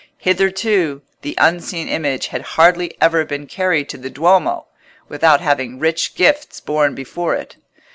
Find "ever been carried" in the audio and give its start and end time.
2.99-3.87